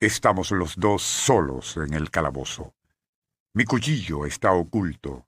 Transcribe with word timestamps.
Estamos 0.00 0.52
los 0.52 0.76
dos 0.76 1.02
solos 1.02 1.76
en 1.76 1.92
el 1.92 2.12
calabozo. 2.12 2.72
Mi 3.52 3.64
cuchillo 3.64 4.26
está 4.26 4.52
oculto. 4.52 5.26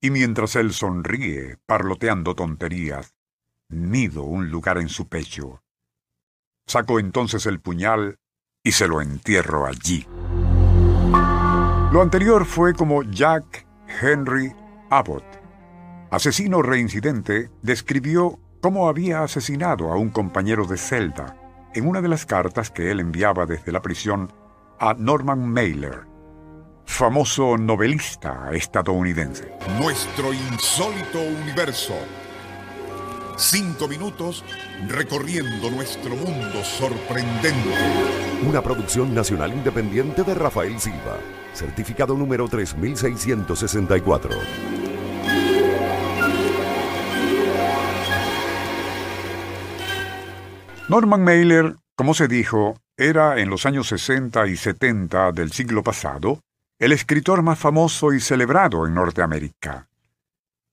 Y 0.00 0.10
mientras 0.10 0.54
él 0.54 0.72
sonríe, 0.72 1.56
parloteando 1.66 2.36
tonterías, 2.36 3.16
nido 3.68 4.22
un 4.22 4.50
lugar 4.50 4.78
en 4.78 4.88
su 4.88 5.08
pecho. 5.08 5.64
Saco 6.68 7.00
entonces 7.00 7.44
el 7.46 7.58
puñal 7.58 8.20
y 8.62 8.70
se 8.70 8.86
lo 8.86 9.00
entierro 9.00 9.66
allí. 9.66 10.06
Lo 11.90 12.00
anterior 12.00 12.44
fue 12.46 12.74
como 12.74 13.02
Jack 13.02 13.66
Henry 14.00 14.54
Abbott, 14.90 15.24
asesino 16.12 16.62
reincidente, 16.62 17.50
describió 17.62 18.38
cómo 18.60 18.88
había 18.88 19.24
asesinado 19.24 19.90
a 19.90 19.96
un 19.96 20.10
compañero 20.10 20.66
de 20.66 20.76
celda 20.76 21.47
en 21.74 21.86
una 21.86 22.00
de 22.00 22.08
las 22.08 22.26
cartas 22.26 22.70
que 22.70 22.90
él 22.90 23.00
enviaba 23.00 23.46
desde 23.46 23.72
la 23.72 23.82
prisión 23.82 24.32
a 24.78 24.94
Norman 24.94 25.48
Mailer, 25.48 26.06
famoso 26.84 27.56
novelista 27.56 28.50
estadounidense. 28.52 29.52
Nuestro 29.80 30.32
insólito 30.32 31.20
universo. 31.42 31.94
Cinco 33.36 33.86
minutos 33.86 34.44
recorriendo 34.88 35.70
nuestro 35.70 36.16
mundo 36.16 36.64
sorprendente. 36.64 37.70
Una 38.48 38.62
producción 38.62 39.14
nacional 39.14 39.52
independiente 39.52 40.24
de 40.24 40.34
Rafael 40.34 40.80
Silva. 40.80 41.18
Certificado 41.52 42.16
número 42.16 42.48
3664. 42.48 44.30
Norman 50.88 51.22
Mailer, 51.22 51.76
como 51.96 52.14
se 52.14 52.28
dijo, 52.28 52.80
era 52.96 53.38
en 53.38 53.50
los 53.50 53.66
años 53.66 53.88
60 53.88 54.46
y 54.46 54.56
70 54.56 55.32
del 55.32 55.52
siglo 55.52 55.82
pasado 55.82 56.40
el 56.78 56.92
escritor 56.92 57.42
más 57.42 57.58
famoso 57.58 58.14
y 58.14 58.20
celebrado 58.20 58.86
en 58.86 58.94
Norteamérica. 58.94 59.86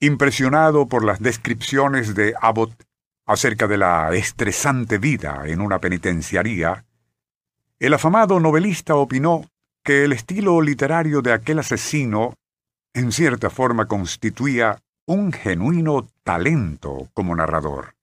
Impresionado 0.00 0.86
por 0.86 1.04
las 1.04 1.20
descripciones 1.20 2.16
de 2.16 2.34
Abbott 2.40 2.72
acerca 3.24 3.68
de 3.68 3.78
la 3.78 4.12
estresante 4.12 4.98
vida 4.98 5.42
en 5.46 5.60
una 5.60 5.78
penitenciaría, 5.78 6.84
el 7.78 7.94
afamado 7.94 8.40
novelista 8.40 8.96
opinó 8.96 9.48
que 9.84 10.04
el 10.04 10.12
estilo 10.12 10.60
literario 10.60 11.22
de 11.22 11.32
aquel 11.32 11.60
asesino 11.60 12.34
en 12.94 13.12
cierta 13.12 13.48
forma 13.48 13.86
constituía 13.86 14.82
un 15.06 15.32
genuino 15.32 16.08
talento 16.24 17.08
como 17.14 17.36
narrador. 17.36 17.94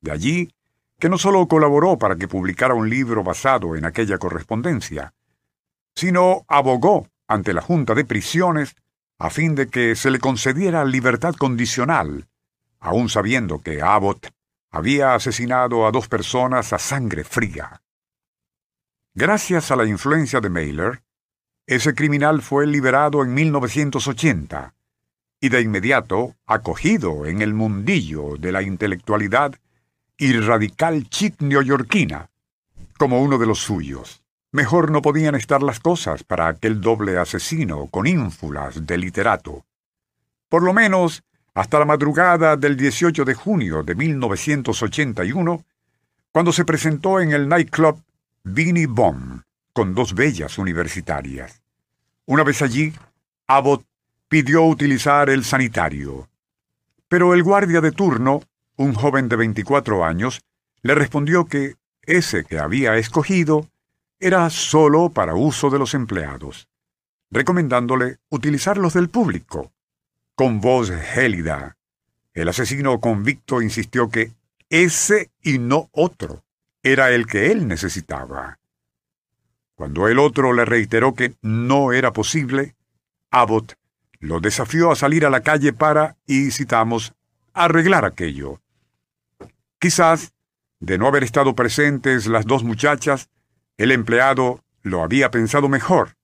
De 0.00 0.10
allí 0.10 0.50
que 1.04 1.10
no 1.10 1.18
solo 1.18 1.46
colaboró 1.48 1.98
para 1.98 2.16
que 2.16 2.28
publicara 2.28 2.72
un 2.72 2.88
libro 2.88 3.22
basado 3.22 3.76
en 3.76 3.84
aquella 3.84 4.16
correspondencia, 4.16 5.12
sino 5.94 6.46
abogó 6.48 7.08
ante 7.28 7.52
la 7.52 7.60
Junta 7.60 7.94
de 7.94 8.06
Prisiones 8.06 8.74
a 9.18 9.28
fin 9.28 9.54
de 9.54 9.66
que 9.66 9.96
se 9.96 10.10
le 10.10 10.18
concediera 10.18 10.82
libertad 10.86 11.34
condicional, 11.34 12.26
aun 12.80 13.10
sabiendo 13.10 13.58
que 13.58 13.82
Abbott 13.82 14.30
había 14.70 15.14
asesinado 15.14 15.86
a 15.86 15.90
dos 15.90 16.08
personas 16.08 16.72
a 16.72 16.78
sangre 16.78 17.22
fría. 17.22 17.82
Gracias 19.12 19.70
a 19.70 19.76
la 19.76 19.84
influencia 19.84 20.40
de 20.40 20.48
Mailer, 20.48 21.02
ese 21.66 21.94
criminal 21.94 22.40
fue 22.40 22.66
liberado 22.66 23.22
en 23.22 23.34
1980 23.34 24.72
y 25.38 25.50
de 25.50 25.60
inmediato 25.60 26.34
acogido 26.46 27.26
en 27.26 27.42
el 27.42 27.52
mundillo 27.52 28.38
de 28.38 28.52
la 28.52 28.62
intelectualidad 28.62 29.54
y 30.16 30.32
radical 30.32 31.08
chic 31.08 31.40
neoyorquina, 31.40 32.30
como 32.98 33.22
uno 33.22 33.38
de 33.38 33.46
los 33.46 33.58
suyos. 33.58 34.22
Mejor 34.52 34.90
no 34.90 35.02
podían 35.02 35.34
estar 35.34 35.62
las 35.62 35.80
cosas 35.80 36.22
para 36.22 36.46
aquel 36.46 36.80
doble 36.80 37.18
asesino 37.18 37.88
con 37.88 38.06
ínfulas 38.06 38.86
de 38.86 38.98
literato. 38.98 39.64
Por 40.48 40.62
lo 40.62 40.72
menos 40.72 41.24
hasta 41.54 41.78
la 41.78 41.84
madrugada 41.84 42.56
del 42.56 42.76
18 42.76 43.24
de 43.24 43.34
junio 43.34 43.82
de 43.82 43.94
1981, 43.94 45.64
cuando 46.32 46.52
se 46.52 46.64
presentó 46.64 47.20
en 47.20 47.32
el 47.32 47.48
nightclub 47.48 48.02
Vinnie 48.42 48.86
Bomb 48.86 49.42
con 49.72 49.94
dos 49.94 50.14
bellas 50.14 50.58
universitarias. 50.58 51.62
Una 52.26 52.42
vez 52.42 52.62
allí, 52.62 52.92
Abbott 53.46 53.84
pidió 54.28 54.64
utilizar 54.64 55.30
el 55.30 55.44
sanitario, 55.44 56.28
pero 57.08 57.34
el 57.34 57.42
guardia 57.42 57.80
de 57.80 57.92
turno 57.92 58.40
un 58.76 58.94
joven 58.94 59.28
de 59.28 59.36
24 59.36 60.04
años 60.04 60.42
le 60.82 60.94
respondió 60.94 61.46
que 61.46 61.76
ese 62.02 62.44
que 62.44 62.58
había 62.58 62.96
escogido 62.96 63.68
era 64.20 64.48
solo 64.50 65.10
para 65.10 65.34
uso 65.34 65.70
de 65.70 65.78
los 65.78 65.94
empleados, 65.94 66.68
recomendándole 67.30 68.18
utilizar 68.28 68.78
los 68.78 68.94
del 68.94 69.08
público. 69.08 69.72
Con 70.34 70.60
voz 70.60 70.90
gélida, 70.90 71.76
el 72.32 72.48
asesino 72.48 73.00
convicto 73.00 73.62
insistió 73.62 74.08
que 74.08 74.32
ese 74.68 75.30
y 75.42 75.58
no 75.58 75.88
otro 75.92 76.44
era 76.82 77.10
el 77.10 77.26
que 77.26 77.52
él 77.52 77.68
necesitaba. 77.68 78.58
Cuando 79.74 80.08
el 80.08 80.18
otro 80.18 80.52
le 80.52 80.64
reiteró 80.64 81.14
que 81.14 81.34
no 81.42 81.92
era 81.92 82.12
posible, 82.12 82.74
Abbott 83.30 83.74
lo 84.20 84.40
desafió 84.40 84.90
a 84.90 84.96
salir 84.96 85.26
a 85.26 85.30
la 85.30 85.42
calle 85.42 85.72
para, 85.72 86.16
y 86.26 86.50
citamos, 86.50 87.14
arreglar 87.52 88.04
aquello. 88.04 88.60
Quizás, 89.78 90.32
de 90.80 90.98
no 90.98 91.06
haber 91.06 91.24
estado 91.24 91.54
presentes 91.54 92.26
las 92.26 92.46
dos 92.46 92.64
muchachas, 92.64 93.28
el 93.76 93.92
empleado 93.92 94.62
lo 94.82 95.02
había 95.02 95.30
pensado 95.30 95.68
mejor. 95.68 96.16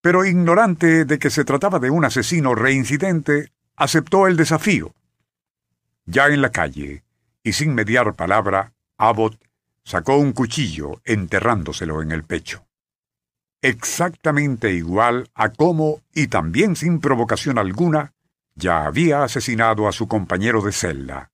Pero 0.00 0.24
ignorante 0.24 1.04
de 1.04 1.18
que 1.18 1.30
se 1.30 1.44
trataba 1.44 1.78
de 1.78 1.90
un 1.90 2.04
asesino 2.04 2.54
reincidente, 2.54 3.52
aceptó 3.76 4.26
el 4.26 4.36
desafío. 4.36 4.94
Ya 6.04 6.26
en 6.28 6.42
la 6.42 6.50
calle, 6.50 7.04
y 7.42 7.52
sin 7.52 7.74
mediar 7.74 8.14
palabra, 8.14 8.72
Abbott 8.98 9.38
sacó 9.84 10.16
un 10.16 10.32
cuchillo 10.32 11.00
enterrándoselo 11.04 12.02
en 12.02 12.12
el 12.12 12.24
pecho. 12.24 12.66
Exactamente 13.62 14.72
igual 14.72 15.30
a 15.34 15.50
cómo, 15.50 16.02
y 16.14 16.26
también 16.28 16.76
sin 16.76 17.00
provocación 17.00 17.58
alguna, 17.58 18.12
ya 18.54 18.84
había 18.84 19.22
asesinado 19.22 19.88
a 19.88 19.92
su 19.92 20.08
compañero 20.08 20.62
de 20.62 20.72
celda. 20.72 21.31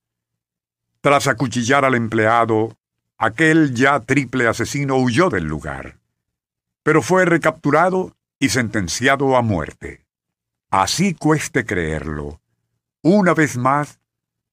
Tras 1.01 1.29
acuchillar 1.29 1.85
al 1.85 1.95
empleado, 1.95 2.77
aquel 3.19 3.75
ya 3.75 4.01
triple 4.01 4.49
asesino 4.49 4.97
huyó 4.97 5.31
del 5.31 5.45
lugar, 5.45 5.99
pero 6.83 7.03
fue 7.03 7.25
recapturado 7.25 8.17
y 8.39 8.49
sentenciado 8.49 9.37
a 9.37 9.43
muerte. 9.43 10.05
Así 10.71 11.15
cueste 11.15 11.65
creerlo, 11.65 12.41
una 13.03 13.33
vez 13.33 13.57
más, 13.57 14.01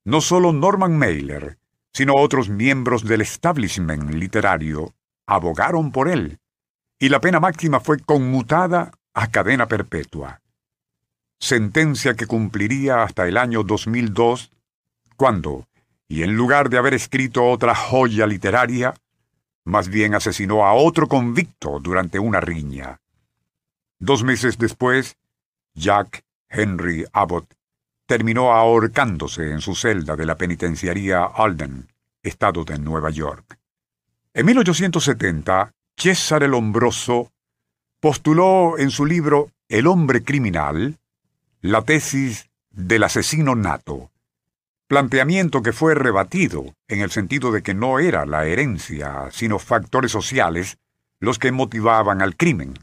no 0.03 0.21
solo 0.21 0.53
Norman 0.53 0.97
Mailer, 0.97 1.57
sino 1.91 2.13
otros 2.15 2.49
miembros 2.49 3.03
del 3.03 3.21
establishment 3.21 4.11
literario 4.13 4.93
abogaron 5.25 5.91
por 5.91 6.07
él, 6.07 6.39
y 6.99 7.09
la 7.09 7.19
pena 7.19 7.39
máxima 7.39 7.79
fue 7.79 7.99
conmutada 7.99 8.91
a 9.13 9.31
cadena 9.31 9.67
perpetua. 9.67 10.41
Sentencia 11.39 12.15
que 12.15 12.27
cumpliría 12.27 13.01
hasta 13.01 13.27
el 13.27 13.37
año 13.37 13.63
2002, 13.63 14.51
cuando, 15.15 15.67
y 16.07 16.23
en 16.23 16.35
lugar 16.35 16.69
de 16.69 16.77
haber 16.77 16.93
escrito 16.93 17.45
otra 17.45 17.75
joya 17.75 18.27
literaria, 18.27 18.93
más 19.63 19.89
bien 19.89 20.13
asesinó 20.13 20.65
a 20.65 20.73
otro 20.73 21.07
convicto 21.07 21.79
durante 21.79 22.19
una 22.19 22.39
riña. 22.39 22.99
Dos 23.99 24.23
meses 24.23 24.57
después, 24.57 25.17
Jack 25.73 26.23
Henry 26.49 27.05
Abbott 27.11 27.53
terminó 28.05 28.51
ahorcándose 28.51 29.51
en 29.51 29.61
su 29.61 29.75
celda 29.75 30.15
de 30.15 30.25
la 30.25 30.35
penitenciaría 30.35 31.23
Alden, 31.23 31.87
estado 32.21 32.63
de 32.63 32.77
Nueva 32.77 33.09
York. 33.09 33.57
En 34.33 34.45
1870, 34.45 35.73
César 35.97 36.43
el 36.43 36.53
Hombroso 36.53 37.31
postuló 37.99 38.77
en 38.77 38.91
su 38.91 39.05
libro 39.05 39.49
El 39.67 39.87
hombre 39.87 40.23
criminal 40.23 40.99
la 41.61 41.81
tesis 41.81 42.49
del 42.69 43.03
asesino 43.03 43.55
nato 43.55 44.11
planteamiento 44.87 45.61
que 45.61 45.73
fue 45.73 45.95
rebatido 45.95 46.73
en 46.87 47.01
el 47.01 47.11
sentido 47.11 47.51
de 47.51 47.63
que 47.63 47.73
no 47.73 47.99
era 47.99 48.25
la 48.25 48.45
herencia, 48.45 49.29
sino 49.31 49.59
factores 49.59 50.11
sociales 50.11 50.77
los 51.19 51.39
que 51.39 51.51
motivaban 51.51 52.21
al 52.21 52.35
crimen. 52.35 52.73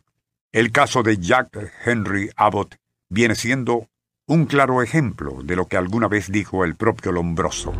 El 0.52 0.72
caso 0.72 1.02
de 1.02 1.18
Jack 1.18 1.72
Henry 1.84 2.30
Abbott 2.36 2.76
viene 3.08 3.34
siendo 3.34 3.88
un 4.26 4.46
claro 4.46 4.82
ejemplo 4.82 5.42
de 5.42 5.56
lo 5.56 5.66
que 5.66 5.76
alguna 5.76 6.08
vez 6.08 6.30
dijo 6.30 6.64
el 6.64 6.76
propio 6.76 7.12
Lombroso. 7.12 7.72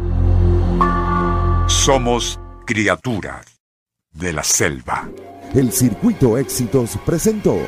Somos 1.66 2.38
criaturas 2.66 3.46
de 4.12 4.32
la 4.32 4.42
selva. 4.42 5.08
El 5.54 5.72
Circuito 5.72 6.38
Éxitos 6.38 6.98
presentó 7.04 7.58